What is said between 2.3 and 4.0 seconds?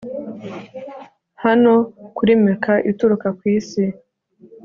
meka itukura kwisi